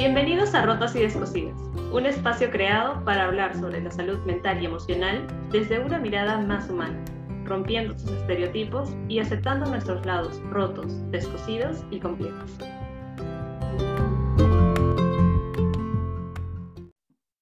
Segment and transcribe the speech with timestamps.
[0.00, 1.60] Bienvenidos a Rotas y Descosidas,
[1.92, 6.70] un espacio creado para hablar sobre la salud mental y emocional desde una mirada más
[6.70, 7.04] humana,
[7.44, 12.50] rompiendo sus estereotipos y aceptando nuestros lados rotos, descosidos y complejos.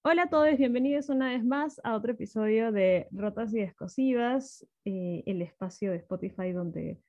[0.03, 5.23] Hola a todos, bienvenidos una vez más a otro episodio de Rotas y Descosidas, eh,
[5.27, 7.01] el espacio de Spotify donde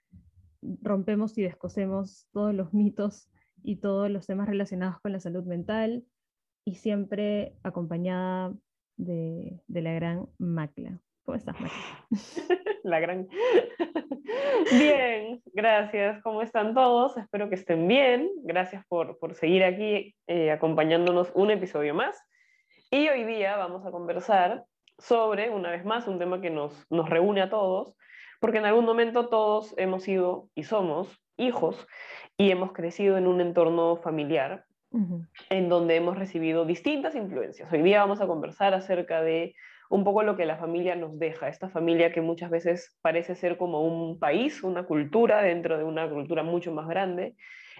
[0.61, 3.31] rompemos y descosemos todos los mitos
[3.63, 6.03] y todos los temas relacionados con la salud mental
[6.65, 8.53] y siempre acompañada
[8.97, 10.99] de, la gran Macla.
[11.23, 12.07] ¿Cómo estás, Macla?
[12.83, 13.27] la gran.
[14.71, 16.21] bien, gracias.
[16.21, 17.17] ¿Cómo están todos?
[17.17, 18.29] Espero que estén bien.
[18.43, 22.21] Gracias por, seguir aquí eh, acompañándonos un episodio más.
[22.91, 24.65] Y hoy día vamos a conversar
[24.97, 27.95] sobre, una vez más, un tema que nos, nos reúne a todos,
[28.39, 31.87] porque en algún momento todos hemos sido y somos hijos
[32.37, 34.65] y hemos crecido en un entorno familiar
[35.49, 37.71] en donde hemos recibido distintas influencias.
[37.71, 39.53] Hoy día vamos a conversar acerca de
[39.89, 43.57] un poco lo que la familia nos deja, esta familia que muchas veces parece ser
[43.57, 47.35] como un país, una cultura dentro de una cultura mucho más grande,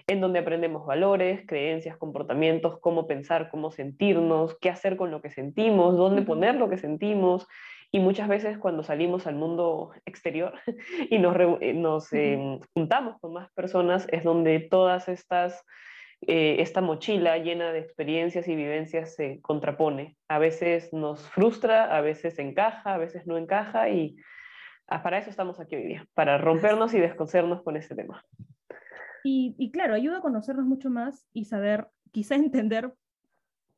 [0.06, 5.30] en donde aprendemos valores, creencias, comportamientos, cómo pensar, cómo sentirnos, qué hacer con lo que
[5.30, 7.46] sentimos, dónde poner lo que sentimos,
[7.92, 10.54] y muchas veces cuando salimos al mundo exterior
[11.10, 15.64] y nos, eh, nos em, juntamos con más personas es donde todas estas,
[16.22, 20.16] eh, esta mochila llena de experiencias y vivencias se contrapone.
[20.28, 24.16] A veces nos frustra, a veces encaja, a veces no encaja y
[24.86, 28.24] ah, para eso estamos aquí hoy día, para rompernos y descosernos con este tema.
[29.22, 32.90] Y, y, claro, ayuda a conocernos mucho más y saber, quizá entender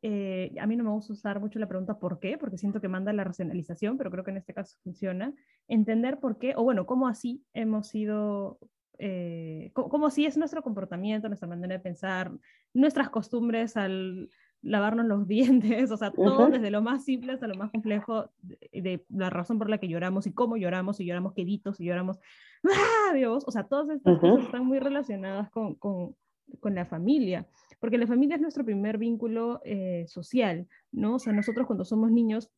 [0.05, 2.37] eh, a mí no me gusta usar mucho la pregunta ¿por qué?
[2.37, 5.33] Porque siento que manda la racionalización, pero creo que en este caso funciona.
[5.69, 8.59] Entender por qué, o bueno, cómo así hemos sido,
[8.99, 12.33] eh, cómo, así es nuestro comportamiento, nuestra manera de pensar,
[12.75, 14.29] nuestras costumbres al
[14.61, 19.05] lavarnos los dientes, o sea, todo desde lo más simple hasta lo más complejo de,
[19.09, 22.19] la razón por la que lloramos y cómo lloramos, si lloramos queditos, si lloramos,
[22.65, 23.45] ¡ah, Dios!
[23.47, 26.17] O sea, todas estas cosas están muy relacionadas con, con,
[26.61, 27.47] con la familia
[27.83, 31.17] porque la familia es nuestro primer vínculo eh, social, ¿no?
[31.17, 32.49] O sea, nosotros cuando somos niños,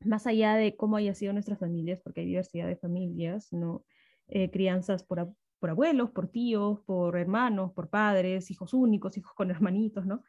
[0.00, 3.84] más allá de cómo haya sido nuestras familias, porque hay diversidad de familias, ¿no?
[4.26, 9.50] Eh, crianzas por, por, abuelos, por tíos, por hermanos, por padres, hijos únicos, hijos con
[9.50, 10.22] hermanitos, ¿no?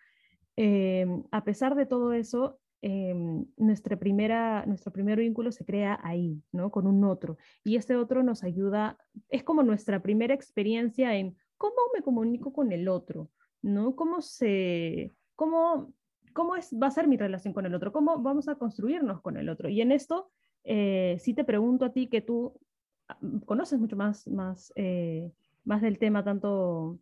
[0.58, 6.44] Em, a pesar de todo eso, em, nuestra primera, nuestro primer vínculo se crea ahí,
[6.52, 6.72] ¿no?
[6.72, 7.38] Con un otro.
[7.64, 8.98] Y este otro nos ayuda,
[9.30, 13.30] es como nuestra primera experiencia en cómo me comunico con el otro,
[13.62, 13.96] ¿no?
[13.96, 15.94] ¿Cómo se, cómo,
[16.34, 17.92] cómo es, va a ser mi relación con el otro?
[17.92, 19.70] ¿Cómo vamos a construirnos con el otro?
[19.70, 20.32] Y en esto,
[20.64, 22.60] eh, sí te pregunto a ti que tú
[23.08, 25.32] ah, conoces mucho más, más, eh,
[25.64, 27.00] más del tema, tanto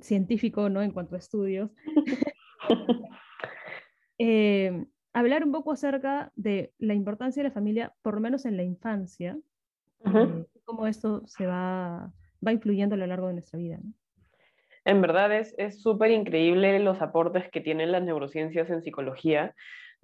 [0.00, 0.82] científico, ¿no?
[0.82, 1.70] En cuanto a estudios.
[4.24, 8.56] Eh, hablar un poco acerca de la importancia de la familia, por lo menos en
[8.56, 9.36] la infancia,
[10.64, 12.12] cómo esto se va,
[12.46, 13.78] va influyendo a lo largo de nuestra vida.
[13.82, 13.92] ¿no?
[14.84, 19.54] En verdad es súper increíble los aportes que tienen las neurociencias en psicología.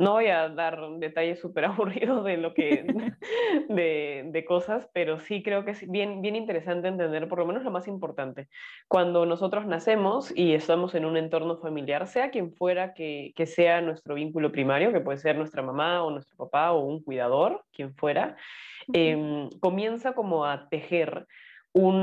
[0.00, 2.84] No voy a dar detalles súper aburridos de lo que
[3.69, 7.65] de, de, cosas, pero sí creo que es bien, bien interesante entender por lo menos
[7.65, 8.49] lo más importante.
[8.87, 13.81] Cuando nosotros nacemos y estamos en un entorno familiar, sea quien fuera que, que sea
[13.81, 17.93] nuestro vínculo primario, que puede ser nuestra mamá o nuestro papá o un cuidador, quien
[17.97, 18.37] fuera,
[18.93, 21.26] eh, comienza como a tejer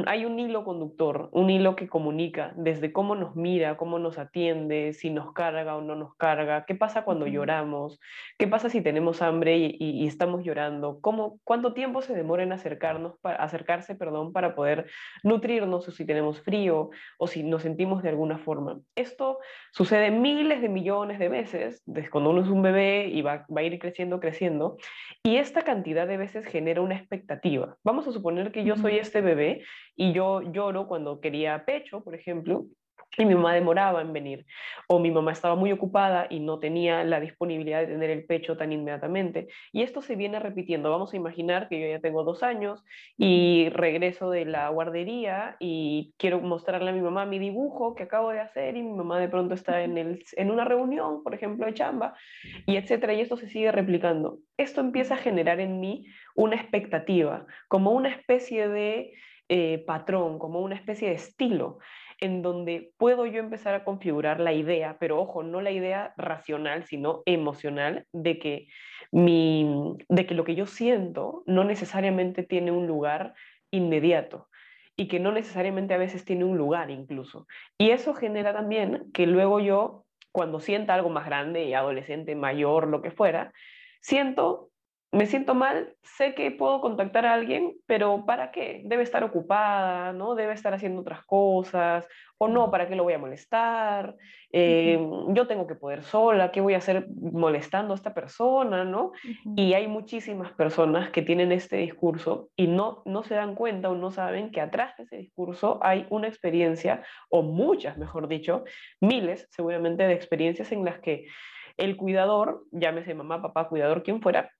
[0.08, 4.94] hay un hilo conductor, un hilo que comunica desde cómo nos mira, cómo nos atiende,
[4.94, 8.00] si nos carga o no nos carga, qué pasa cuando lloramos,
[8.38, 13.18] qué pasa si tenemos hambre y, estamos llorando, cómo, cuánto tiempo se demora en acercarnos,
[13.20, 14.86] para, acercarse perdón, para poder
[15.24, 18.80] nutrirnos o si tenemos frío o si nos sentimos de alguna forma.
[18.96, 19.40] Esto
[19.72, 23.62] sucede miles de millones de veces desde cuando uno es un bebé y va, va
[23.62, 24.78] a ir creciendo, creciendo,
[25.24, 27.78] y esta cantidad de veces genera una expectativa.
[27.84, 29.65] Vamos a suponer que yo soy este bebé
[29.96, 32.66] y yo lloro cuando quería pecho, por ejemplo,
[33.18, 34.46] y mi mamá demoraba en venir,
[34.88, 38.58] o mi mamá estaba muy ocupada y no tenía la disponibilidad de tener el pecho
[38.58, 39.48] tan inmediatamente.
[39.72, 40.90] Y esto se viene repitiendo.
[40.90, 42.84] Vamos a imaginar que yo ya tengo dos años
[43.18, 48.32] y regreso de la guardería y quiero mostrarle a mi mamá mi dibujo que acabo
[48.32, 51.66] de hacer y mi mamá de pronto está en, el, en una reunión, por ejemplo,
[51.66, 52.16] de chamba,
[52.66, 54.40] y etcétera, y esto se sigue replicando.
[54.58, 59.14] Esto empieza a generar en mí una expectativa, como una especie de
[59.50, 61.80] eh, patrón, como una especie de estilo
[62.20, 66.86] en donde puedo yo empezar a configurar la idea, pero ojo, no la idea racional,
[66.86, 68.68] sino emocional, de que,
[69.12, 73.34] mi, de que lo que yo siento no necesariamente tiene un lugar
[73.72, 74.48] inmediato
[74.96, 77.48] y que no necesariamente a veces tiene un lugar incluso.
[77.78, 82.88] Y eso genera también que luego yo cuando sienta algo más grande y adolescente, mayor,
[82.88, 83.54] lo que fuera,
[84.02, 84.70] siento
[85.16, 88.82] me siento mal, sé que puedo contactar a alguien, pero ¿para qué?
[88.84, 90.36] Debe estar ocupada, ¿no?
[90.36, 92.06] Debe estar haciendo otras cosas,
[92.38, 94.14] o no, ¿para qué lo voy a molestar?
[94.52, 99.14] Eh, yo tengo que poder sola, ¿qué voy a hacer molestando a esta persona, ¿no?
[99.56, 103.96] Y hay muchísimas personas que tienen este discurso y no, no se dan cuenta o
[103.96, 108.66] no saben que atrás de ese discurso hay una experiencia, o muchas, mejor dicho,
[109.00, 111.28] miles seguramente de experiencias en las que
[111.78, 114.52] el cuidador, llámese mamá, papá, cuidador, quien fuera,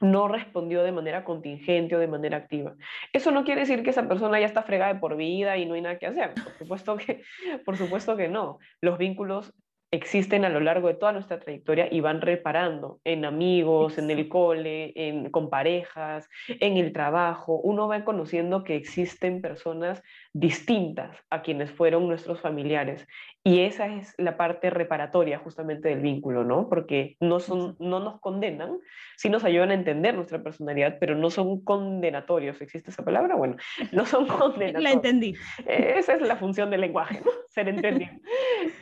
[0.00, 2.74] no respondió de manera contingente o de manera activa.
[3.12, 5.74] Eso no quiere decir que esa persona ya está fregada de por vida y no
[5.74, 6.34] hay nada que hacer.
[6.34, 7.22] Por supuesto que,
[7.64, 8.58] por supuesto que no.
[8.80, 9.52] Los vínculos
[9.90, 14.28] existen a lo largo de toda nuestra trayectoria y van reparando en amigos, en el
[14.28, 17.60] cole, en, con parejas, en el trabajo.
[17.60, 20.02] Uno va conociendo que existen personas
[20.38, 23.06] distintas a quienes fueron nuestros familiares.
[23.42, 26.68] Y esa es la parte reparatoria justamente del vínculo, ¿no?
[26.68, 28.78] Porque no, son, no nos condenan,
[29.16, 32.60] sí nos ayudan a entender nuestra personalidad, pero no son condenatorios.
[32.60, 33.34] ¿Existe esa palabra?
[33.34, 33.56] Bueno,
[33.92, 34.82] no son condenatorios.
[34.82, 35.34] La entendí.
[35.66, 37.30] Esa es la función del lenguaje, ¿no?
[37.48, 38.12] Ser entendido.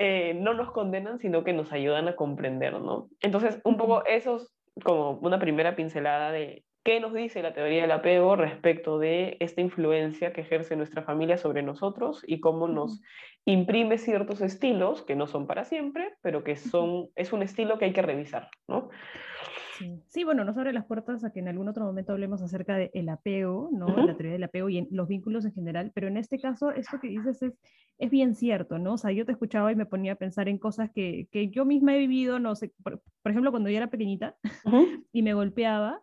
[0.00, 3.08] Eh, no nos condenan, sino que nos ayudan a comprender, ¿no?
[3.20, 4.52] Entonces, un poco eso es
[4.82, 9.62] como una primera pincelada de ¿Qué nos dice la teoría del apego respecto de esta
[9.62, 13.00] influencia que ejerce nuestra familia sobre nosotros y cómo nos
[13.46, 17.86] imprime ciertos estilos que no son para siempre, pero que son, es un estilo que
[17.86, 18.90] hay que revisar, ¿no?
[20.08, 20.24] Sí.
[20.24, 23.70] bueno, nos abre las puertas a que en algún otro momento hablemos acerca del apego,
[23.72, 23.86] ¿no?
[23.86, 27.00] La teoría del apego y en los vínculos en general, pero en este caso, esto
[27.00, 27.54] que dices es,
[27.98, 28.92] es bien cierto, ¿no?
[28.92, 31.64] O sea, yo te escuchaba y me ponía a pensar en cosas que, que yo
[31.64, 34.36] misma he vivido, no sé, por, ejemplo, cuando yo era pequeñita
[35.12, 36.02] y me golpeaba,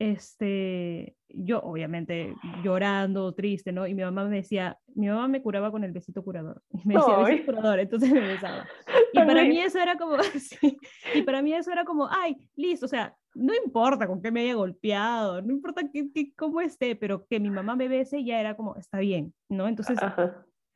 [0.00, 3.86] este, yo obviamente llorando, triste, ¿no?
[3.86, 6.62] Y mi mamá me decía, mi mamá me curaba con el besito curador.
[6.70, 8.66] Y me decía, besito curador, entonces me besaba.
[9.12, 10.16] Y para mí eso era como,
[11.14, 14.42] y para mí eso era como, ay, listo, o sea, no importa con qué me
[14.42, 18.56] haya golpeado, no importa que, cómo esté, pero que mi mamá me bese ya era
[18.56, 19.66] como, está bien, ¿no?
[19.66, 19.98] Entonces,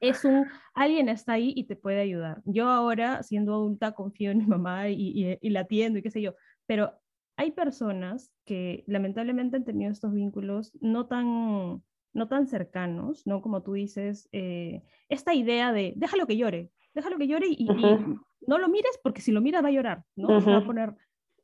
[0.00, 2.42] es un, alguien está ahí y te puede ayudar.
[2.44, 6.10] Yo ahora, siendo adulta, confío en mi mamá y, y, y la atiendo y qué
[6.10, 6.34] sé yo,
[6.66, 6.92] pero
[7.36, 11.82] hay personas que lamentablemente han tenido estos vínculos no tan,
[12.12, 13.42] no tan cercanos, ¿no?
[13.42, 17.66] Como tú dices, eh, esta idea de déjalo que llore, déjalo que llore y,
[18.46, 20.28] no lo mires porque si lo miras va a llorar, ¿no?
[20.28, 20.94] va a poner...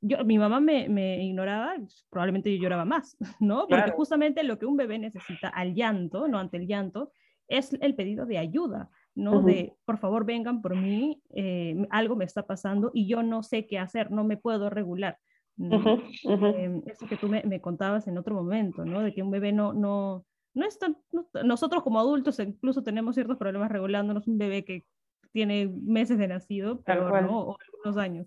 [0.03, 1.75] Yo, mi mamá me, me, ignoraba,
[2.09, 3.67] probablemente yo lloraba más, ¿no?
[3.69, 6.39] Porque justamente lo que un bebé necesita al llanto, ¿no?
[6.39, 7.13] Ante el llanto,
[7.49, 9.43] es el pedido de ayuda, ¿no?
[9.43, 13.67] De, por favor, vengan por mí, eh, algo me está pasando y yo no sé
[13.67, 15.19] qué hacer, no me puedo regular.
[15.61, 19.01] Em, eso que tú me, me, contabas en otro momento, ¿no?
[19.03, 20.25] De que un bebé no, no,
[20.55, 20.97] no es tan,
[21.45, 24.85] nosotros como adultos incluso tenemos ciertos problemas regulándonos, un bebé que
[25.33, 28.27] tiene meses de nacido, pero no, o algunos años.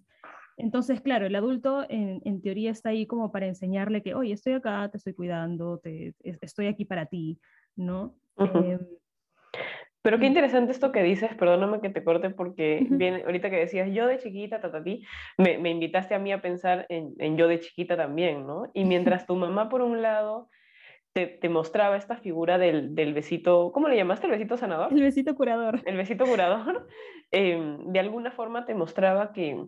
[0.56, 4.54] Entonces, claro, el adulto en, en, teoría está ahí como para enseñarle que, oye, estoy
[4.54, 7.40] acá, te estoy cuidando, te, estoy aquí para ti,
[7.76, 8.16] ¿no?
[10.04, 13.90] Pero qué interesante esto que dices, perdóname que te corte porque viene, ahorita que decías
[13.92, 15.06] yo de chiquita, tatatí,
[15.38, 18.70] me, me invitaste a mí a pensar en, en, yo de chiquita también, ¿no?
[18.74, 20.50] Y mientras tu mamá por un lado
[21.14, 24.28] te, te mostraba esta figura del, del, besito, ¿cómo le llamaste?
[24.28, 24.92] ¿El besito sanador?
[24.92, 25.82] El besito curador.
[25.86, 26.88] El besito curador,
[27.32, 29.64] eh, de alguna forma te mostraba que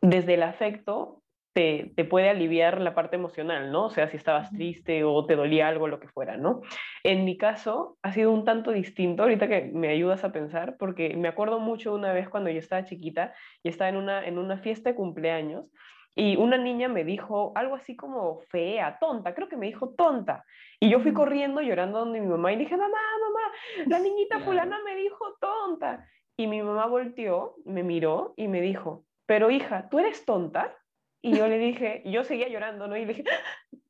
[0.00, 1.21] desde el afecto
[1.52, 3.86] te, puede aliviar la parte emocional, ¿no?
[3.86, 6.62] O sea, si estabas triste o te dolía algo, lo que fuera, ¿no?
[7.04, 11.14] En mi caso ha sido un tanto distinto, ahorita que me ayudas a pensar, porque
[11.16, 14.58] me acuerdo mucho una vez cuando yo estaba chiquita y estaba en una, en una
[14.58, 15.66] fiesta de cumpleaños
[16.14, 20.44] y una niña me dijo algo así como fea, tonta, creo que me dijo tonta.
[20.78, 24.78] Y yo fui corriendo llorando donde mi mamá y dije, mamá, mamá, la niñita fulana
[24.84, 26.06] me dijo tonta.
[26.36, 30.76] Y mi mamá volteó, me miró y me dijo, pero hija, ¿tú eres tonta?
[31.22, 32.96] Y yo le dije, yo seguía llorando, ¿no?
[32.96, 33.24] Y le dije,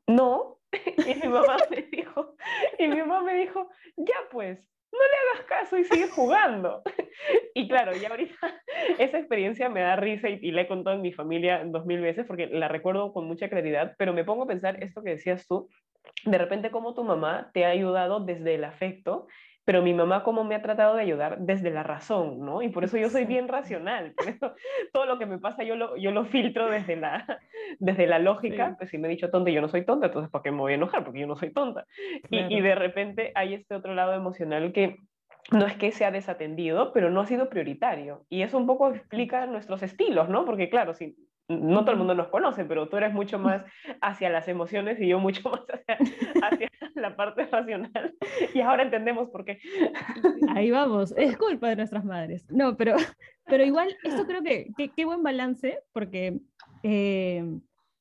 [0.06, 0.58] no.
[1.06, 2.34] Y mi mamá me dijo,
[2.78, 4.58] y mi mamá me dijo, ya pues,
[4.92, 6.82] no le hagas caso y sigue jugando.
[7.54, 8.34] Y claro, ya ahorita
[8.98, 12.00] esa experiencia me da risa y, y, la he contado en mi familia dos mil
[12.00, 15.46] veces porque la recuerdo con mucha claridad, pero me pongo a pensar esto que decías
[15.46, 15.68] tú,
[16.24, 19.26] de repente cómo tu mamá te ha ayudado desde el afecto
[19.64, 22.62] pero mi mamá cómo me ha tratado de ayudar desde la razón, ¿no?
[22.62, 24.54] Y por eso yo soy bien racional, por eso
[24.92, 27.40] todo lo que me pasa yo lo, yo lo filtro desde la,
[27.78, 30.30] desde la lógica, pues si me he dicho tonta y yo no soy tonta, entonces
[30.30, 31.04] ¿para qué me voy a enojar?
[31.04, 31.86] Porque yo no soy tonta.
[32.30, 34.96] Y, y de repente hay este otro lado emocional que
[35.50, 38.24] no es que sea desatendido, pero no ha sido prioritario.
[38.28, 40.44] Y eso un poco explica nuestros estilos, ¿no?
[40.44, 41.16] Porque claro, si
[41.48, 43.64] no todo el mundo nos conoce, pero tú eres mucho más
[44.00, 45.60] hacia las emociones y yo mucho más
[46.42, 48.14] hacia, la parte racional.
[48.54, 49.58] Y ahora entendemos por qué.
[50.54, 52.46] Ahí vamos, es culpa de nuestras madres.
[52.50, 52.96] No, pero
[53.46, 56.40] pero igual, esto creo que qué buen balance, porque
[56.82, 57.44] eh,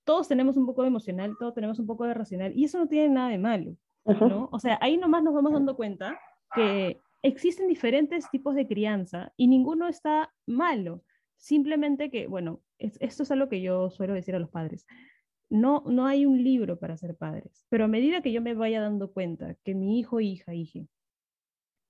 [0.04, 2.88] todos tenemos un poco de emocional, todos tenemos un poco de racional, y eso no
[2.88, 4.50] tiene nada de malo, ¿no?
[4.52, 6.20] O sea, ahí nomás nos vamos dando cuenta
[6.54, 11.04] que existen diferentes tipos de crianza y ninguno está malo.
[11.38, 14.86] Simplemente que, bueno, esto es algo que yo suelo decir a los padres.
[15.50, 18.82] No, no hay un libro para ser padres, pero a medida que yo me vaya
[18.82, 20.80] dando cuenta que mi hijo, hija, hija,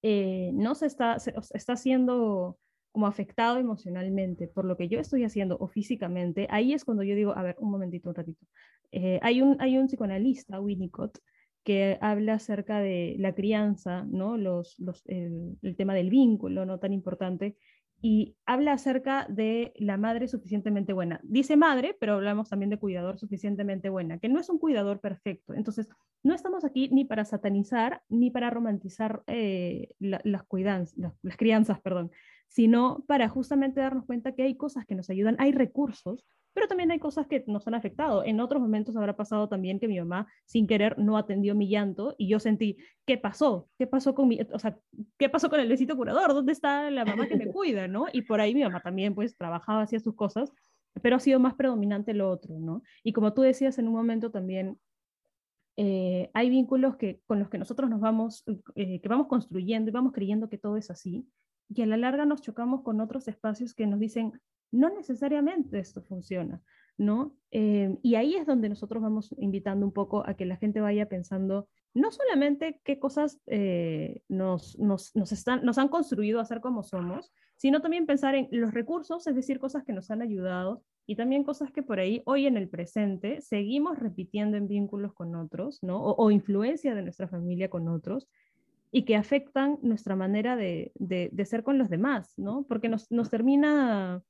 [0.01, 1.17] eh, no se está,
[1.53, 2.57] está haciendo
[2.91, 7.15] como afectado emocionalmente por lo que yo estoy haciendo o físicamente, ahí es cuando yo
[7.15, 8.45] digo, a ver, un momentito, un ratito.
[8.91, 11.19] Eh, hay, un, hay un psicoanalista, Winnicott,
[11.63, 14.37] que habla acerca de la crianza, ¿no?
[14.37, 17.55] Los, los, el, tema del vínculo, no tan importante,
[18.01, 21.19] y habla acerca de la madre suficientemente buena.
[21.23, 25.53] Dice madre, pero hablamos también de cuidador suficientemente buena, que no es un cuidador perfecto.
[25.53, 25.87] Entonces,
[26.23, 30.45] no estamos aquí ni para satanizar ni para romantizar eh, las, las,
[31.21, 32.11] las crianzas, perdón,
[32.51, 36.91] sino para justamente darnos cuenta que hay cosas que nos ayudan, hay recursos, pero también
[36.91, 38.25] hay cosas que nos han afectado.
[38.25, 42.13] En otros momentos habrá pasado también que mi mamá sin querer no atendió mi llanto
[42.17, 43.69] y yo sentí, ¿qué pasó?
[43.77, 44.77] ¿Qué pasó con mi, o sea,
[45.17, 46.33] qué pasó con el besito curador?
[46.33, 48.07] ¿Dónde está la mamá que me cuida, no?
[48.11, 50.51] Y por ahí mi mamá también pues trabajaba, hacía sus cosas,
[51.01, 52.83] pero ha sido más predominante lo otro, ¿no?
[53.01, 54.77] Y como tú decías en un momento también,
[55.77, 58.43] eh, hay vínculos que, con los que nosotros nos vamos,
[58.75, 61.25] eh, que vamos construyendo y vamos creyendo que todo es así,
[61.73, 64.33] y a la larga nos chocamos con otros espacios que nos dicen,
[64.71, 66.61] no necesariamente esto funciona,
[66.97, 67.35] ¿no?
[67.51, 71.07] Eh, y ahí es donde nosotros vamos invitando un poco a que la gente vaya
[71.07, 76.61] pensando no solamente qué cosas eh, nos, nos, nos, están, nos han construido a ser
[76.61, 80.83] como somos, sino también pensar en los recursos, es decir, cosas que nos han ayudado
[81.05, 85.35] y también cosas que por ahí hoy en el presente seguimos repitiendo en vínculos con
[85.35, 86.01] otros, ¿no?
[86.01, 88.29] O, o influencia de nuestra familia con otros
[88.91, 92.63] y que afectan nuestra manera de, de, ser con los demás, ¿no?
[92.67, 94.21] Porque nos, nos, termina,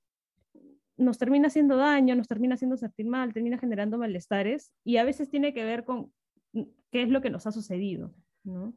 [0.98, 5.30] nos termina haciendo daño, nos termina haciendo sentir mal, termina generando malestares y a veces
[5.30, 6.14] tiene que ver con
[6.54, 8.14] qué es lo que nos ha sucedido,
[8.44, 8.76] ¿no?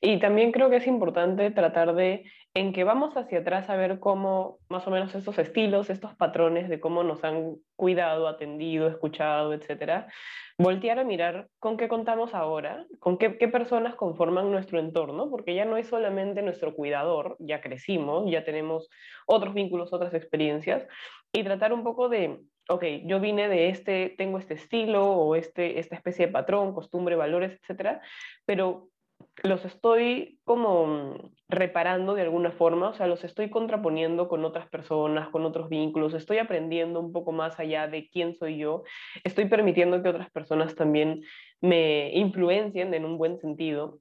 [0.00, 3.98] Y también creo que es importante tratar de, en que vamos hacia atrás, a ver
[3.98, 9.52] cómo más o menos estos estilos, estos patrones de cómo nos han cuidado, atendido, escuchado,
[9.52, 10.06] etcétera,
[10.58, 15.64] voltear a mirar con qué contamos ahora, con qué, personas conforman nuestro entorno, porque ya
[15.64, 18.88] no es solamente nuestro cuidador, ya crecimos, ya tenemos
[19.26, 20.86] otros vínculos, otras experiencias,
[21.32, 25.78] y tratar un poco de ok, yo vine de este, tengo este estilo o este,
[25.78, 28.00] esta especie de patrón, costumbre, valores, etcétera,
[28.44, 28.88] pero
[29.42, 35.28] los estoy como reparando de alguna forma, o sea, los estoy contraponiendo con otras personas,
[35.28, 38.82] con otros vínculos, estoy aprendiendo un poco más allá de quién soy yo,
[39.24, 41.22] estoy permitiendo que otras personas también
[41.60, 44.00] me influencien en un buen sentido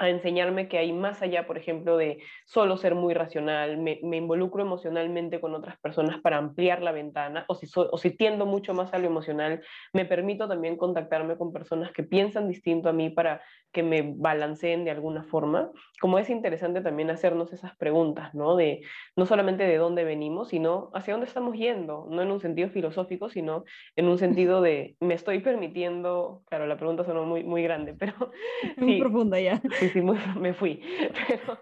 [0.00, 4.62] a enseñarme que hay más allá, por ejemplo, de solo ser muy racional, me, involucro
[4.62, 8.94] emocionalmente con otras personas para ampliar la ventana, o si, o si tiendo mucho más
[8.94, 13.42] a lo emocional, me permito también contactarme con personas que piensan distinto a mí para
[13.72, 15.70] que me balanceen de alguna forma.
[16.00, 18.56] Como es interesante también hacernos esas preguntas, ¿no?
[18.56, 18.80] De
[19.16, 23.28] no solamente de dónde venimos, sino hacia dónde estamos yendo, no en un sentido filosófico,
[23.28, 23.64] sino
[23.96, 28.14] en un sentido de me estoy permitiendo, claro, la pregunta sonó muy, muy grande, pero...
[28.76, 29.60] Muy profunda ya.
[29.78, 30.00] Sí, sí,
[30.40, 30.82] me fui.
[31.28, 31.58] Pero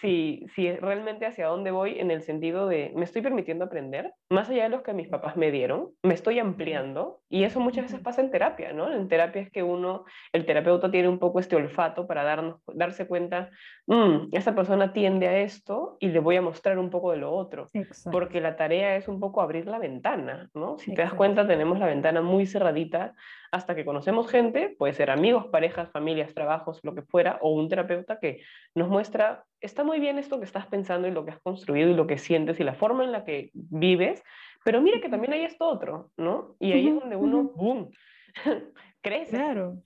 [0.00, 4.48] sí, sí, realmente hacia dónde voy en el sentido de me estoy permitiendo aprender, más
[4.50, 8.00] allá de los que mis papás me dieron, me estoy ampliando y eso muchas veces
[8.00, 8.92] pasa en terapia, ¿no?
[8.92, 13.06] En terapia es que uno, el terapeuta tiene un poco este olfato para darnos, darse
[13.06, 13.50] cuenta,
[13.86, 17.32] mmm, esa persona tiende a esto y le voy a mostrar un poco de lo
[17.32, 17.66] otro,
[18.10, 20.78] porque la tarea es un poco abrir la ventana, ¿no?
[20.78, 23.14] Si te das cuenta, tenemos la ventana muy cerradita
[23.50, 27.68] hasta que conocemos gente, puede ser amigos, parejas, familias, trabajos, lo que fuera, o un
[27.68, 28.42] terapeuta que
[28.74, 31.94] nos muestra, está muy bien esto que estás pensando y lo que has construido y
[31.94, 34.22] lo que sientes y la forma en la que vives,
[34.64, 36.56] pero mire que también hay esto otro, ¿no?
[36.58, 37.90] Y ahí es donde uno, ¡boom!,
[39.00, 39.36] crece.
[39.36, 39.78] Claro.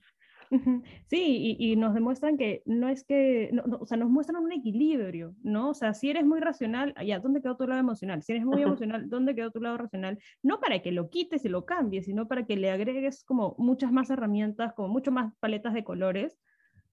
[1.07, 5.69] Sí, y, nos demuestran que no es que, o sea, nos muestran un equilibrio, ¿no?
[5.69, 8.21] O sea, si eres muy racional, allá, ¿dónde quedó tu lado emocional?
[8.21, 10.19] Si eres muy emocional, ¿dónde quedó tu lado racional?
[10.43, 13.91] No para que lo quites y lo cambies, sino para que le agregues como muchas
[13.91, 16.37] más herramientas, como mucho más paletas de colores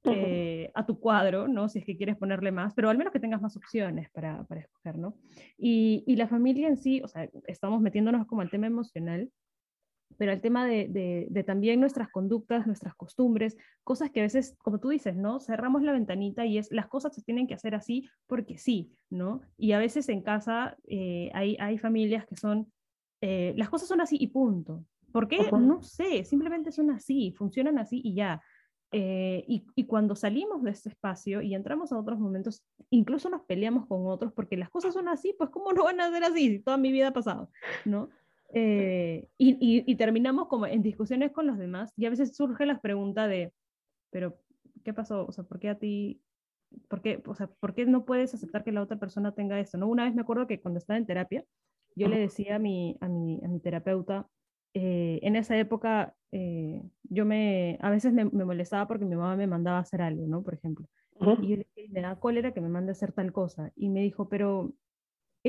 [0.04, 1.68] eh, a tu cuadro, ¿no?
[1.68, 4.60] Si es que quieres ponerle más, pero al menos que tengas más opciones para, para
[4.60, 5.16] escoger, ¿no?
[5.58, 9.30] Y, y la familia en sí, o sea, estamos metiéndonos como al tema emocional,
[10.16, 14.80] pero el tema de, de, también nuestras conductas, nuestras costumbres, cosas que a veces, como
[14.80, 15.40] tú dices, ¿no?
[15.40, 19.42] Cerramos la ventanita y es, las cosas se tienen que hacer así porque sí, ¿no?
[19.56, 22.72] Y a veces en casa eh, hay, hay familias que son,
[23.20, 24.84] eh, las cosas son así y punto.
[25.12, 25.50] ¿Por qué?
[25.52, 28.42] No sé, simplemente son así, funcionan así y ya.
[28.90, 33.42] Eh, y, y, cuando salimos de este espacio y entramos a otros momentos, incluso nos
[33.42, 36.60] peleamos con otros porque las cosas son así, pues ¿cómo no van a ser así?
[36.60, 37.50] Toda mi vida ha pasado,
[37.84, 38.08] ¿no?
[38.54, 42.80] Eh, y, y, terminamos como en discusiones con los demás y a veces surge la
[42.80, 43.52] pregunta de,
[44.10, 44.38] pero
[44.84, 45.26] ¿qué pasó?
[45.26, 46.22] O sea, ¿por qué a ti,
[46.88, 49.76] por qué, o sea, ¿por qué no puedes aceptar que la otra persona tenga esto?
[49.76, 49.86] ¿no?
[49.86, 51.44] Una vez me acuerdo que cuando estaba en terapia,
[51.94, 54.28] yo le decía a mi, a mi, a mi terapeuta,
[54.72, 59.36] eh, en esa época eh, yo me, a veces me, me, molestaba porque mi mamá
[59.36, 60.42] me mandaba a hacer algo, ¿no?
[60.42, 60.86] Por ejemplo.
[61.20, 63.72] Y yo le dije, me da cólera que me mande a hacer tal cosa.
[63.74, 64.72] Y me dijo, pero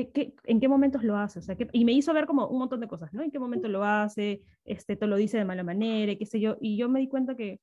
[0.00, 1.38] eh, ¿qué, ¿en qué momentos lo hace?
[1.38, 3.22] O sea, y me hizo ver como un montón de cosas, ¿no?
[3.22, 4.42] ¿En qué momento lo hace?
[4.64, 6.56] Este, te lo dice de mala manera, qué sé yo.
[6.60, 7.60] Y yo me di cuenta que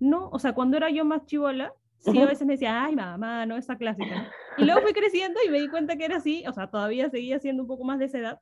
[0.00, 3.46] no, o sea, cuando era yo más chivola, sí a veces me decía, ay, mamá,
[3.46, 4.30] no, esa clásica.
[4.58, 7.38] Y luego fui creciendo y me di cuenta que era así, o sea, todavía seguía
[7.38, 8.40] siendo un poco más de esa edad,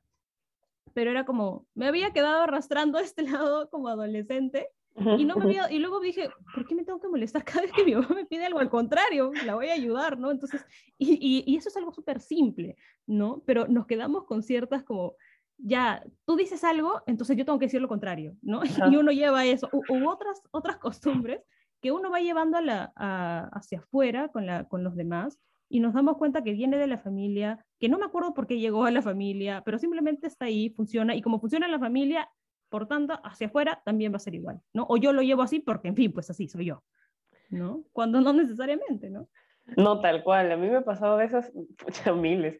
[0.93, 5.45] pero era como, me había quedado arrastrando a este lado como adolescente y, no me
[5.45, 8.09] había, y luego dije, ¿por qué me tengo que molestar cada vez que mi mamá
[8.09, 8.59] me pide algo?
[8.59, 10.31] Al contrario, la voy a ayudar, ¿no?
[10.31, 10.65] Entonces,
[10.97, 12.75] y, y, y eso es algo súper simple,
[13.07, 13.41] ¿no?
[13.45, 15.15] Pero nos quedamos con ciertas como,
[15.57, 18.61] ya, tú dices algo, entonces yo tengo que decir lo contrario, ¿no?
[18.95, 21.41] Y uno lleva eso, u, u, otras, otras costumbres
[21.81, 25.79] que uno va llevando a la, a, hacia afuera con, la, con los demás y
[25.79, 28.85] nos damos cuenta que viene de la familia, que no me acuerdo por qué llegó
[28.85, 32.29] a la familia, pero simplemente está ahí, funciona, y como funciona en la familia,
[32.73, 34.87] por tanto, hacia afuera también va a ser igual, ¿no?
[34.89, 36.83] O yo lo llevo así porque, en fin, pues así soy yo,
[37.51, 37.83] ¿no?
[37.91, 39.29] Cuando no necesariamente, ¿no?
[39.77, 40.51] No, tal cual.
[40.51, 42.59] A mí me ha pasado de esas muchas miles.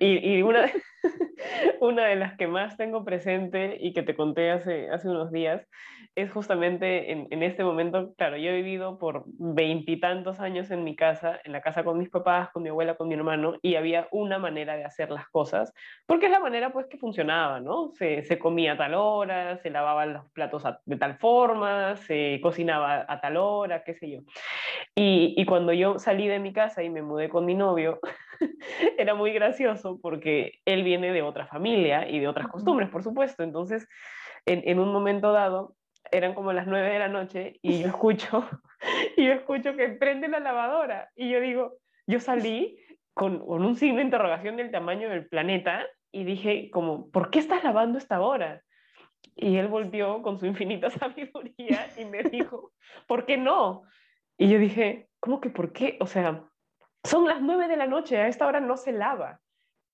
[0.00, 0.70] Y, y una,
[1.80, 5.66] una de las que más tengo presente y que te conté hace, hace unos días
[6.14, 10.94] es justamente en, en este momento, claro, yo he vivido por veintitantos años en mi
[10.94, 14.08] casa, en la casa con mis papás, con mi abuela, con mi hermano, y había
[14.12, 15.72] una manera de hacer las cosas,
[16.06, 17.92] porque es la manera pues que funcionaba, ¿no?
[17.92, 23.06] Se, se comía a tal hora, se lavaban los platos de tal forma, se cocinaba
[23.08, 24.20] a tal hora, qué sé yo.
[24.94, 28.00] Y, y cuando yo salí de mi casa y me mudé con mi novio,
[28.98, 33.42] era muy gracioso porque él viene de otra familia y de otras costumbres, por supuesto.
[33.42, 33.88] Entonces,
[34.46, 35.76] en, en un momento dado,
[36.10, 38.48] eran como las nueve de la noche y yo escucho,
[39.16, 42.78] y yo escucho que prende la lavadora y yo digo, yo salí
[43.14, 47.38] con, con, un signo de interrogación del tamaño del planeta y dije como, ¿por qué
[47.38, 48.62] estás lavando esta hora?
[49.34, 52.72] Y él volvió con su infinita sabiduría y me dijo,
[53.06, 53.82] ¿por qué no?
[54.38, 55.96] Y yo dije, ¿cómo que por qué?
[56.00, 56.44] O sea,
[57.04, 59.40] son las nueve de la noche, a esta hora no se lava.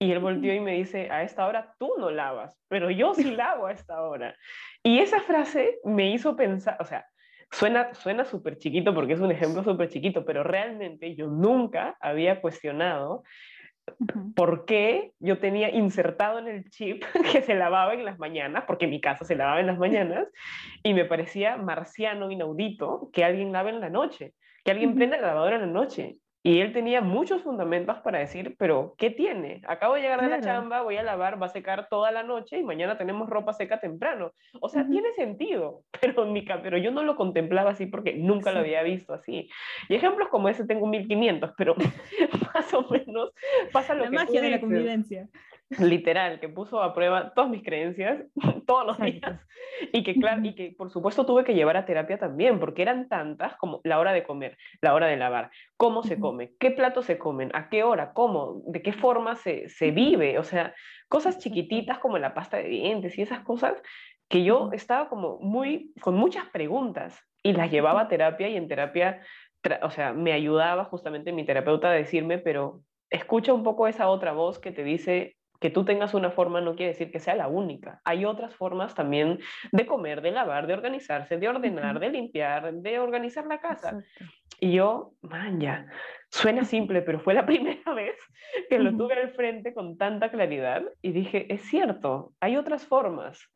[0.00, 3.24] Y él volvió y me dice, a esta hora tú no lavas, pero yo sí
[3.34, 4.36] lavo a esta hora.
[4.82, 7.04] Y esa frase me hizo pensar, o sea,
[7.50, 12.40] suena suena súper chiquito porque es un ejemplo súper chiquito, pero realmente yo nunca había
[12.40, 13.24] cuestionado
[14.34, 18.86] por qué yo tenía insertado en el chip que se lavaba en las mañanas, porque
[18.86, 20.26] en mi casa se lavaba en las mañanas,
[20.82, 25.28] y me parecía marciano, inaudito, que alguien lave en la noche, que alguien prenda la
[25.28, 26.16] lavadora en la noche.
[26.48, 29.60] Y él tenía muchos fundamentos para decir, pero ¿qué tiene?
[29.66, 32.58] Acabo de llegar de la chamba, voy a lavar, va a secar toda la noche
[32.58, 34.32] y mañana tenemos ropa seca temprano.
[34.60, 34.90] O sea, uh -huh.
[34.90, 38.54] tiene sentido, pero, mi, pero yo no lo contemplaba así porque nunca sí.
[38.54, 39.50] lo había visto así.
[39.88, 41.74] Y ejemplos como ese tengo 1500, pero
[42.54, 43.32] más o menos
[43.72, 45.28] pasa lo la que magia de la convivencia.
[45.78, 48.24] Literal, que puso a prueba todas mis creencias
[48.66, 49.40] todos los días.
[49.92, 53.08] Y que, claro, y que por supuesto tuve que llevar a terapia también, porque eran
[53.08, 57.04] tantas como la hora de comer, la hora de lavar, cómo se come, qué platos
[57.04, 60.38] se comen, a qué hora, cómo, de qué forma se, se vive.
[60.38, 60.74] O sea,
[61.08, 63.80] cosas chiquititas como la pasta de dientes y esas cosas
[64.28, 68.68] que yo estaba como muy, con muchas preguntas y las llevaba a terapia y en
[68.68, 69.22] terapia,
[69.82, 74.32] o sea, me ayudaba justamente mi terapeuta a decirme, pero escucha un poco esa otra
[74.32, 77.48] voz que te dice, que tú tengas una forma no quiere decir que sea la
[77.48, 78.00] única.
[78.04, 79.40] Hay otras formas también
[79.72, 83.90] de comer, de lavar, de organizarse, de ordenar, de limpiar, de organizar la casa.
[83.90, 84.24] Exacto.
[84.60, 85.86] Y yo, man, ya,
[86.30, 88.16] suena simple, pero fue la primera vez
[88.68, 93.48] que lo tuve al frente con tanta claridad y dije, es cierto, hay otras formas.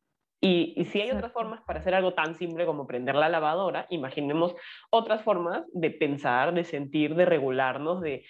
[0.44, 3.86] Y, y, si hay otras formas para hacer algo tan simple como prender la lavadora,
[3.90, 4.56] imaginemos
[4.90, 8.24] otras formas de pensar, de sentir, de regularnos, de,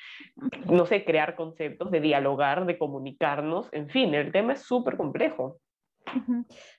[0.66, 3.70] no sé, crear conceptos, de dialogar, de comunicarnos.
[3.72, 5.58] En fin, el tema es súper complejo.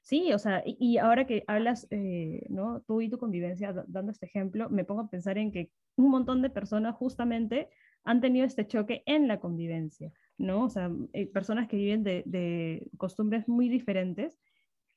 [0.02, 2.82] Sí, o sea, y, y ahora que hablas, eh, ¿no?
[2.82, 6.44] Tú y tu convivencia, dando este ejemplo, me pongo a pensar en que un montón
[6.44, 7.70] de personas justamente
[8.04, 10.66] han tenido este choque en la convivencia, ¿no?
[10.66, 14.40] O sea, hay personas que viven de, de costumbres muy diferentes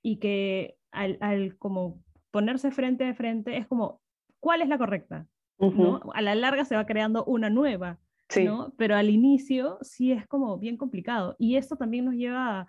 [0.06, 4.00] y que al, al, como ponerse frente a frente es como,
[4.38, 5.26] ¿cuál es la correcta?
[5.56, 5.76] Uh -huh.
[6.04, 6.12] ¿no?
[6.14, 8.44] A la larga se va creando una nueva, sí.
[8.44, 8.72] ¿no?
[8.78, 11.34] Pero al inicio sí es como bien complicado.
[11.40, 12.66] Y esto también nos lleva a,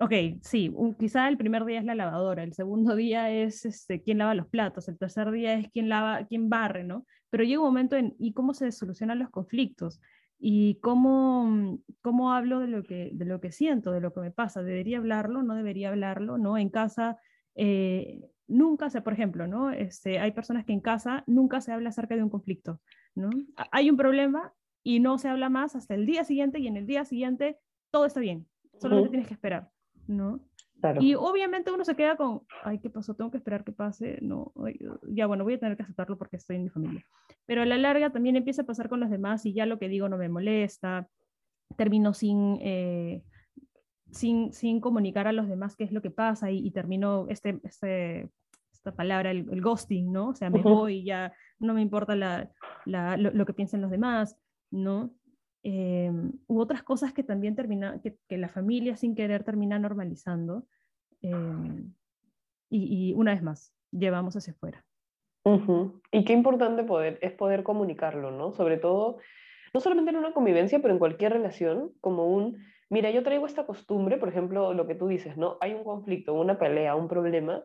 [0.00, 0.12] ok,
[0.42, 4.34] sí, quizá el primer día es la lavadora, el segundo día es este, quién lava
[4.34, 7.06] los platos, el tercer día es quién, lava, quién barre, ¿no?
[7.30, 9.98] Pero llega un momento en, ¿y cómo se solucionan los conflictos?
[10.38, 14.30] ¿Y cómo, cómo hablo de lo, que, de lo que siento, de lo que me
[14.30, 14.62] pasa?
[14.62, 15.42] ¿Debería hablarlo?
[15.42, 16.38] ¿No debería hablarlo?
[16.38, 16.58] ¿No?
[16.58, 17.18] En casa,
[17.54, 19.70] eh, nunca se, por ejemplo, ¿no?
[19.70, 22.80] Este, hay personas que en casa nunca se habla acerca de un conflicto,
[23.14, 23.30] ¿no?
[23.70, 26.86] Hay un problema y no se habla más hasta el día siguiente y en el
[26.86, 27.58] día siguiente
[27.90, 28.46] todo está bien,
[28.78, 29.70] solamente tienes que esperar,
[30.06, 30.40] ¿no?
[31.00, 33.14] Y obviamente uno se queda con, ay, ¿qué pasó?
[33.14, 34.18] Tengo que esperar que pase.
[34.22, 34.52] No,
[35.08, 37.04] ya bueno, voy a tener que aceptarlo porque estoy en mi familia.
[37.46, 39.88] Pero a la larga también empieza a pasar con los demás y ya lo que
[39.88, 41.08] digo no me molesta.
[41.76, 43.22] Termino sin, eh,
[44.10, 48.30] sin, sin, comunicar a los demás qué es lo que pasa y, termino este, este,
[48.72, 50.28] esta palabra, el, ghosting, ¿no?
[50.28, 52.50] O sea, me voy y ya no me importa la,
[52.84, 54.38] la, lo, que piensen los demás,
[54.70, 55.12] ¿no?
[55.62, 56.12] Eh,
[56.46, 60.66] u otras cosas que también termina, que, que, la familia sin querer termina normalizando.
[61.26, 61.84] Eh,
[62.70, 64.84] y, y, una vez más, llevamos hacia afuera.
[66.10, 68.52] Y qué importante poder, es poder comunicarlo, ¿no?
[68.52, 69.18] Sobre todo,
[69.72, 72.58] no solamente en una convivencia, pero en cualquier relación, como un,
[72.90, 75.56] mira, yo traigo esta costumbre, por ejemplo, lo que tú dices, ¿no?
[75.60, 77.62] Hay un conflicto, una pelea, un problema,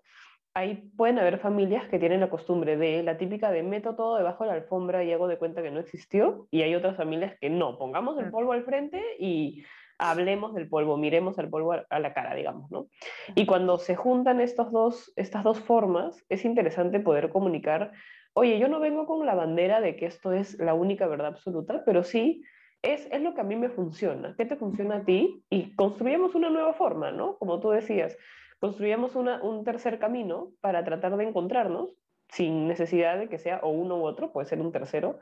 [0.54, 4.44] ahí pueden haber familias que tienen la costumbre de la típica de meto todo debajo
[4.44, 7.50] de la alfombra y hago de cuenta que no existió, y hay otras familias que
[7.50, 9.64] no, pongamos el polvo al frente y
[10.02, 12.88] hablemos del polvo, miremos el polvo a la cara, digamos, ¿no?
[13.36, 17.92] Y cuando se juntan estos dos, estas dos formas, es interesante poder comunicar,
[18.34, 21.84] oye, yo no vengo con la bandera de que esto es la única verdad absoluta,
[21.86, 22.44] pero sí
[22.82, 25.44] es, es lo que a mí me funciona, ¿qué te funciona a ti?
[25.50, 27.38] Y construyamos una nueva forma, ¿no?
[27.38, 28.18] Como tú decías,
[28.60, 31.96] construyamos un tercer camino para tratar de encontrarnos
[32.30, 35.20] sin necesidad de que sea o uno u otro, puede ser un tercero,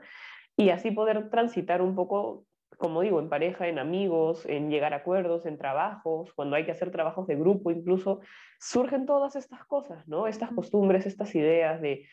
[0.56, 2.44] y así poder transitar un poco,
[2.80, 6.72] como digo, en pareja, en amigos, en llegar a acuerdos, en trabajos, cuando hay que
[6.72, 8.20] hacer trabajos de grupo incluso,
[8.58, 10.26] surgen todas estas cosas, ¿no?
[10.26, 12.06] Estas costumbres, estas ideas de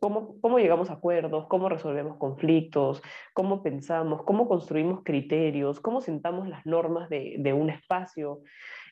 [0.00, 3.02] cómo, cómo llegamos a acuerdos, cómo resolvemos conflictos,
[3.34, 8.40] cómo pensamos, cómo construimos criterios, cómo sentamos las normas de, de un espacio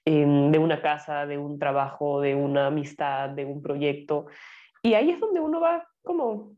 [0.05, 4.27] de una casa, de un trabajo, de una amistad, de un proyecto.
[4.83, 6.57] Y ahí es donde uno va como,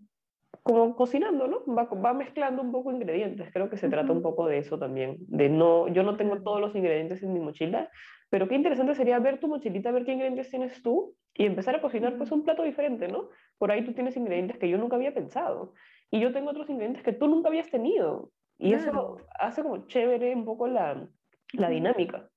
[0.65, 1.63] como cocinando, ¿no?
[1.67, 3.53] Va, va mezclando un poco ingredientes.
[3.53, 5.19] Creo que se trata un poco de eso también.
[5.21, 7.91] De no, yo no tengo todos los ingredientes en mi mochila,
[8.31, 11.83] pero qué interesante sería ver tu mochilita, ver qué ingredientes tienes tú y empezar a
[11.83, 13.29] cocinar pues un plato diferente, ¿no?
[13.59, 15.75] Por ahí tú tienes ingredientes que yo nunca había pensado
[16.11, 18.31] y yo tengo otros ingredientes que tú nunca habías tenido.
[18.57, 21.07] Y eso hace como chévere un poco la,
[21.53, 22.31] la dinámica.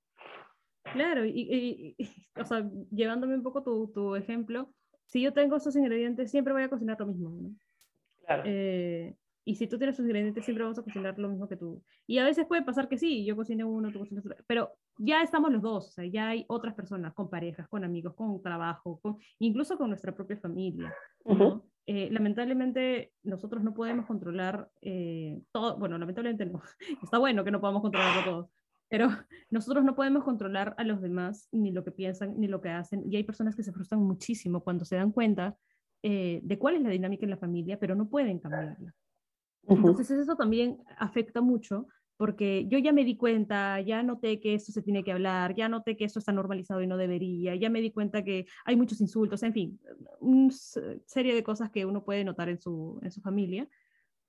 [0.92, 1.96] Claro, y,
[2.38, 4.70] o sea, llevándome un poco tu, tu, ejemplo,
[5.06, 7.50] si yo tengo esos ingredientes, siempre voy a cocinar lo mismo, ¿no?
[8.28, 8.44] Claro.
[8.46, 9.16] Eh,
[9.48, 11.82] y si tú tienes esos ingredientes, siempre vamos a cocinar lo mismo que tú.
[12.06, 15.22] Y a veces puede pasar que sí, yo cocine uno, tú cocinas otro, pero ya
[15.22, 19.00] estamos los dos, o sea, ya hay otras personas, con parejas, con amigos, con trabajo,
[19.00, 20.94] con, incluso con nuestra propia familia.
[21.24, 21.66] ¿no?
[21.86, 26.62] Eh, lamentablemente nosotros no podemos controlar eh, todo, bueno, lamentablemente no,
[27.02, 28.52] está bueno que no podamos controlarlo todo,
[28.90, 29.08] pero
[29.50, 33.02] nosotros no podemos controlar a los demás, ni lo que piensan, ni lo que hacen.
[33.10, 35.56] Y hay personas que se frustran muchísimo cuando se dan cuenta
[36.04, 38.94] eh, de cuál es la dinámica en la familia, pero no pueden cambiarla.
[39.68, 44.72] Entonces eso también afecta mucho porque yo ya me di cuenta, ya noté que esto
[44.72, 47.80] se tiene que hablar, ya noté que esto está normalizado y no debería, ya me
[47.80, 49.80] di cuenta que hay muchos insultos, en fin,
[50.20, 50.52] una
[51.06, 53.70] serie de cosas que uno puede notar en su, en su familia.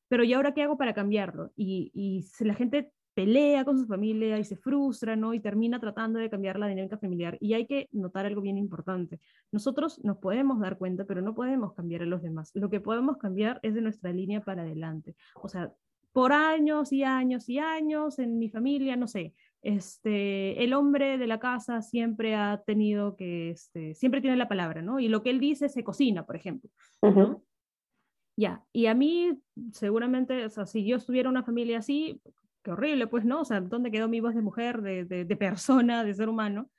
[0.09, 1.53] Pero ¿y ahora qué hago para cambiarlo?
[1.57, 5.35] Y, y la gente pelea con su familia y se frustra, ¿no?
[5.35, 7.37] Y termina tratando de cambiar la dinámica familiar.
[7.41, 9.19] Y hay que notar algo bien importante.
[9.51, 12.53] Nosotros nos podemos dar cuenta, pero no podemos cambiar a los demás.
[12.55, 15.17] Lo que podemos cambiar es de nuestra línea para adelante.
[15.35, 15.73] O sea,
[16.13, 21.27] por años y años y años en mi familia, no sé, este, el hombre de
[21.27, 25.01] la casa siempre ha tenido que, este, siempre tiene la palabra, ¿no?
[25.01, 26.71] Y lo que él dice se cocina, por ejemplo.
[28.37, 29.41] Ya, y a mí
[29.73, 32.21] seguramente, o sea, si yo estuviera una familia así,
[32.63, 36.05] qué horrible, pues no, o sea, ¿dónde quedó mi voz de mujer, de, de, persona,
[36.05, 36.71] de ser humano?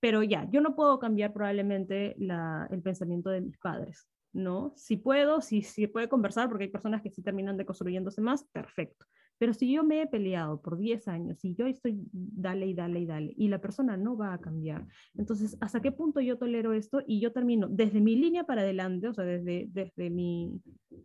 [0.00, 4.72] Pero ya, yo no puedo cambiar probablemente la, el pensamiento de mis padres, ¿no?
[4.76, 9.06] Si puedo, si, si puede conversar, porque hay personas que sí terminan deconstruyéndose más, perfecto.
[9.38, 13.00] Pero si yo me he peleado por 10 años y yo estoy dale y dale
[13.00, 16.72] y dale y la persona no va a cambiar, entonces, ¿hasta qué punto yo tolero
[16.72, 17.02] esto?
[17.06, 20.60] Y yo termino desde mi línea para adelante, o sea, desde, desde, mi,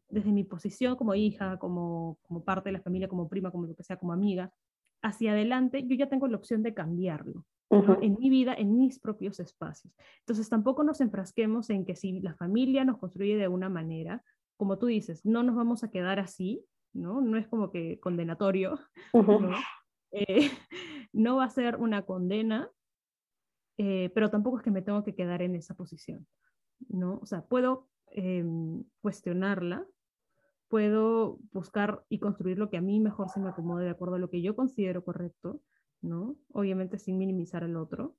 [0.10, 3.76] desde mi posición como hija, como, como parte de la familia, como prima, como lo
[3.76, 4.52] que sea, como amiga,
[5.02, 7.46] hacia adelante, yo ya tengo la opción de cambiarlo.
[8.02, 9.94] en mi vida, en mis propios espacios.
[10.22, 14.24] Entonces tampoco nos enfrasquemos en que si la familia nos construye de una manera,
[14.58, 17.22] como tú dices, no nos vamos a quedar así, ¿no?
[17.22, 18.80] No es como que condenatorio,
[19.14, 19.58] ¿no?
[20.12, 20.50] Eh,
[21.14, 22.70] no va a ser una condena,
[23.78, 26.28] eh, pero tampoco es que me tengo que quedar en esa posición,
[26.88, 27.20] ¿no?
[27.22, 29.86] O sea, puedo em, cuestionarla,
[30.68, 34.20] puedo buscar y construir lo que a mí mejor se me acomode de acuerdo a
[34.20, 35.62] lo que yo considero correcto,
[36.02, 36.36] ¿no?
[36.52, 38.16] Obviamente sin minimizar al otro.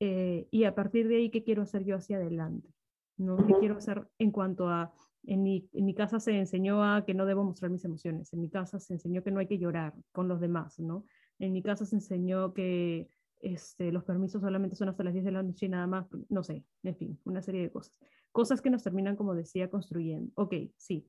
[0.00, 2.74] Eh, y a partir de ahí, ¿qué quiero hacer yo hacia adelante?
[3.16, 3.36] ¿no?
[3.46, 4.92] ¿Qué quiero hacer en cuanto a,
[5.26, 8.40] en mi, en mi, casa se enseñó a que no debo mostrar mis emociones, en
[8.40, 11.04] mi casa se enseñó que no hay que llorar con los demás, ¿no?
[11.38, 13.08] En mi casa se enseñó que
[13.40, 16.42] este, los permisos solamente son hasta las 10 de la noche y nada más, no
[16.42, 17.98] sé, en fin, una serie de cosas.
[18.32, 20.32] Cosas que nos terminan, como decía, construyendo.
[20.34, 21.06] Ok, sí.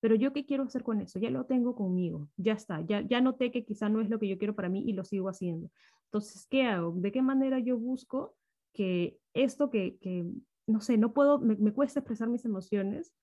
[0.00, 1.18] Pero yo qué quiero hacer con eso?
[1.18, 4.28] Ya lo tengo conmigo, ya está, ya, ya noté que quizá no es lo que
[4.28, 5.70] yo quiero para mí y lo sigo haciendo.
[6.06, 6.92] Entonces, ¿qué hago?
[6.96, 8.36] ¿De qué manera yo busco
[8.72, 10.24] que esto que, que
[10.66, 13.14] no sé, no puedo, me, me cuesta expresar mis emociones,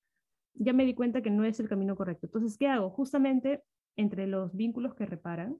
[0.56, 2.28] ya me di cuenta que no es el camino correcto.
[2.28, 2.90] Entonces, ¿qué hago?
[2.90, 3.64] Justamente
[3.96, 5.58] entre los vínculos que reparan,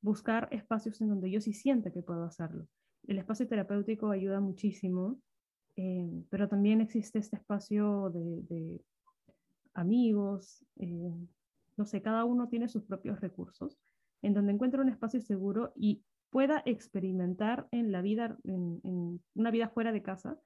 [0.00, 2.66] buscar espacios en donde yo sí sienta que puedo hacerlo.
[3.06, 5.20] El espacio terapéutico ayuda muchísimo,
[5.76, 8.80] eh, pero también existe este espacio de,
[9.74, 11.14] amigos, eh,
[11.76, 13.78] no sé, cada uno tiene sus propios recursos,
[14.22, 19.50] en donde encuentra un espacio seguro y pueda experimentar en la vida, en, en una
[19.50, 20.36] vida fuera de casa,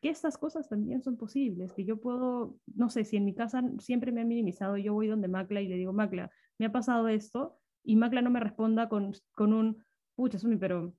[0.00, 3.62] que estas cosas también son posibles, que yo puedo, no sé, si en mi casa
[3.78, 7.08] siempre me han minimizado, yo voy donde Macla y le digo, Macla, me ha pasado
[7.08, 9.84] esto, y Macla no me responda con, con un,
[10.14, 10.94] pucha, Sumi, pero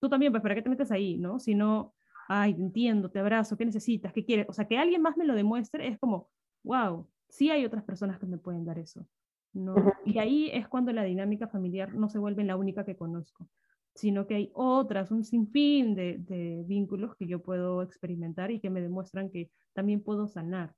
[0.00, 1.38] tú también, pues, ¿para qué te metes ahí, no?
[1.38, 1.94] Si no,
[2.28, 4.12] ay, te entiendo, te abrazo, ¿qué necesitas?
[4.12, 4.46] ¿Qué quieres?
[4.48, 6.30] O sea, que alguien más me lo demuestre es como,
[6.62, 9.06] wow, sí hay otras personas que me pueden dar eso,
[9.52, 9.74] ¿no?
[10.04, 13.48] Y ahí es cuando la dinámica familiar no se vuelve la única que conozco,
[13.94, 18.70] sino que hay otras, un sinfín de, de vínculos que yo puedo experimentar y que
[18.70, 20.72] me demuestran que también puedo sanar.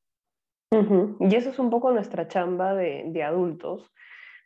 [1.21, 3.91] Y eso es un poco nuestra chamba de, de adultos,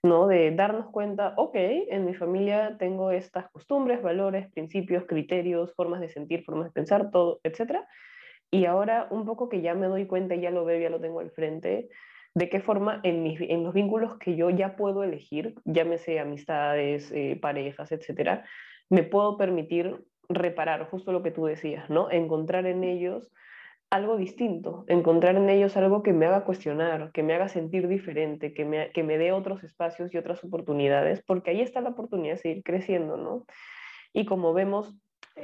[0.02, 0.26] ¿no?
[0.26, 6.08] De darnos cuenta, ok, en mi familia tengo estas costumbres, valores, principios, criterios, formas de
[6.08, 7.80] sentir, formas de pensar, todo, etc.
[8.50, 11.20] Y ahora un poco que ya me doy cuenta, ya lo veo, ya lo tengo
[11.20, 11.88] al frente,
[12.34, 17.10] de qué forma en, mis, en los vínculos que yo ya puedo elegir, llámese amistades,
[17.12, 18.42] eh, parejas, etc.,
[18.88, 22.10] me puedo permitir reparar justo lo que tú decías, ¿no?
[22.10, 23.32] Encontrar en ellos
[23.90, 28.54] algo distinto, encontrar en ellos algo que me haga cuestionar, que me haga sentir diferente,
[28.54, 32.34] que me, que me dé otros espacios y otras oportunidades, porque ahí está la oportunidad
[32.34, 33.44] de seguir creciendo, ¿no?
[34.12, 34.96] Y como vemos,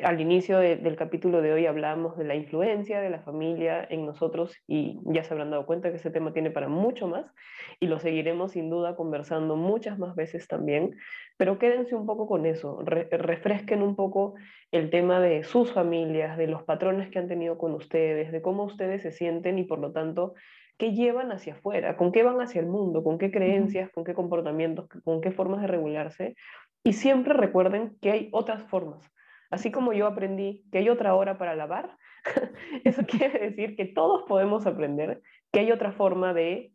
[0.03, 4.55] al inicio del capítulo de hoy hablamos de la influencia de la familia en nosotros
[4.66, 7.27] y ya se habrán dado cuenta que ese tema tiene para mucho más
[7.81, 10.96] y lo seguiremos sin duda conversando muchas más veces también,
[11.37, 14.35] pero quédense un poco con eso, refresquen un poco
[14.70, 18.64] el tema de sus familias, de los patrones que han tenido con ustedes, de cómo
[18.64, 20.35] ustedes se sienten y por lo tanto
[20.79, 24.14] qué llevan hacia afuera, con qué van hacia el mundo, con qué creencias, con qué
[24.14, 26.35] comportamientos, con qué formas de regularse.
[26.85, 29.11] Y siempre recuerden que hay otras formas
[29.51, 31.97] Así como yo aprendí que hay otra hora para lavar,
[32.85, 36.73] eso quiere decir que todos podemos aprender que hay otra forma de,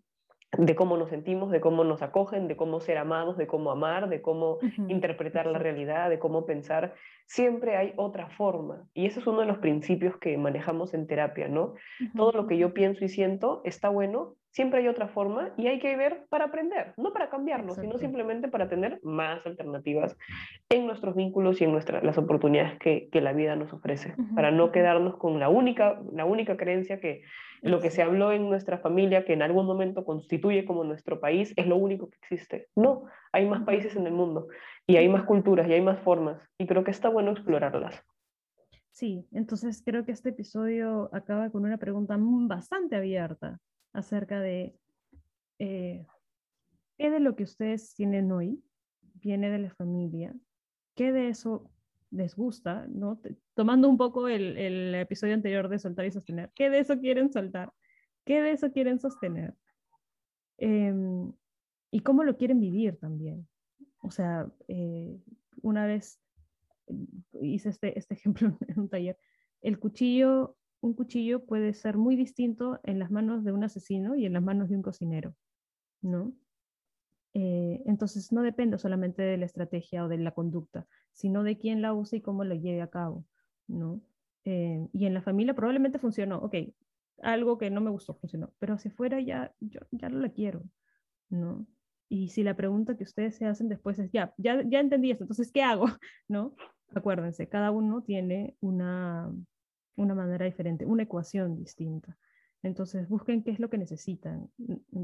[0.57, 4.09] de cómo nos sentimos, de cómo nos acogen, de cómo ser amados, de cómo amar,
[4.09, 4.57] de cómo
[4.87, 6.95] interpretar la realidad, de cómo pensar.
[7.25, 8.87] Siempre hay otra forma.
[8.93, 11.75] Y ese es uno de los principios que manejamos en terapia, ¿no?
[12.15, 15.79] Todo lo que yo pienso y siento está bueno, siempre hay otra forma y hay
[15.79, 20.17] que ver para aprender, no para cambiarlo, sino simplemente para tener más alternativas
[20.69, 24.51] en nuestros vínculos y en nuestras las oportunidades que, que, la vida nos ofrece, para
[24.51, 27.23] no quedarnos con la única, la única creencia que
[27.61, 31.53] lo que se habló en nuestra familia, que en algún momento constituye como nuestro país,
[31.55, 32.67] es lo único que existe.
[32.75, 34.47] No, hay más países en el mundo
[34.87, 38.03] y hay más culturas y hay más formas y creo que está bueno explorarlas.
[38.89, 43.59] Sí, entonces creo que este episodio acaba con una pregunta bastante abierta
[43.93, 44.75] acerca de
[45.59, 46.05] eh,
[46.97, 48.63] qué de lo que ustedes tienen hoy
[49.13, 50.33] viene de la familia,
[50.95, 51.71] qué de eso
[52.09, 53.21] les gusta, ¿no?
[53.53, 57.31] Tomando un poco el, el episodio anterior de soltar y sostener, qué de eso quieren
[57.31, 57.71] soltar,
[58.25, 59.55] qué de eso quieren sostener
[60.57, 61.31] em,
[61.89, 63.47] y cómo lo quieren vivir también.
[63.99, 65.19] O sea, eh,
[65.61, 66.19] una vez
[67.41, 69.17] hice este, este ejemplo en un taller,
[69.61, 74.25] el cuchillo un cuchillo puede ser muy distinto en las manos de un asesino y
[74.25, 75.35] en las manos de un cocinero,
[76.01, 76.33] ¿no?
[77.33, 81.81] Eh, entonces no depende solamente de la estrategia o de la conducta, sino de quién
[81.81, 83.25] la usa y cómo la lleve a cabo,
[83.67, 84.01] ¿no?
[84.43, 86.55] Eh, y en la familia probablemente funcionó, ok,
[87.21, 90.63] algo que no me gustó funcionó, pero si fuera ya, yo ya no la quiero,
[91.29, 91.65] ¿no?
[92.09, 95.23] Y si la pregunta que ustedes se hacen después es, ya, ya, ya entendí esto,
[95.23, 95.85] entonces, ¿qué hago?
[96.27, 96.55] ¿No?
[96.93, 99.31] Acuérdense, cada uno tiene una,
[99.95, 102.17] una manera diferente, una ecuación distinta.
[102.63, 104.49] Entonces, busquen qué es lo que necesitan.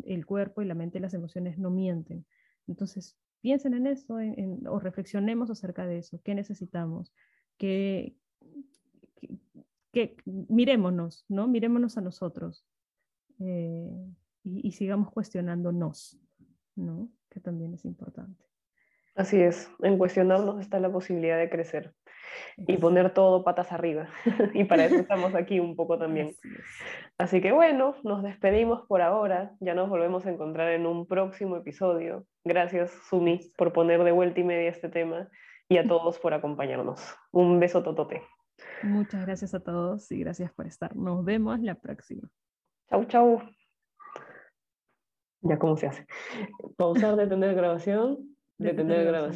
[0.05, 2.25] El cuerpo y la mente y las emociones no mienten.
[2.67, 4.17] Entonces, piensen en eso
[4.65, 6.21] o reflexionemos acerca de eso.
[6.23, 7.11] ¿Qué necesitamos?
[7.57, 8.15] que,
[9.91, 11.47] que, mirémonos, ¿no?
[11.47, 12.65] Mirémonos a nosotros
[13.39, 16.19] eh, y, y, sigamos cuestionándonos,
[16.75, 17.09] ¿no?
[17.29, 18.45] Que también es importante.
[19.15, 21.95] Así es, en cuestionarnos está la posibilidad de crecer
[22.57, 24.09] y poner todo patas arriba.
[24.53, 26.35] y para eso estamos aquí un poco también.
[27.17, 29.51] Así que bueno, nos despedimos por ahora.
[29.59, 32.25] Ya nos volvemos a encontrar en un próximo episodio.
[32.43, 35.29] Gracias, Sumi, por poner de vuelta y media este tema
[35.69, 37.01] y a todos por acompañarnos.
[37.31, 38.21] Un beso totote.
[38.83, 40.95] Muchas gracias a todos y gracias por estar.
[40.95, 42.27] Nos vemos la próxima.
[42.89, 43.41] Chau, chau.
[45.41, 46.07] Ya, ¿cómo se hace?
[46.77, 49.35] Pausar, detener grabación, detener grabación.